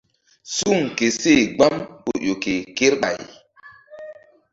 Suŋ 0.55 0.81
ke 0.97 1.07
seh 1.19 1.41
gbam 1.55 1.75
ku 2.03 2.11
ƴo 2.23 2.33
ke 2.43 2.53
kerɓay. 2.77 3.17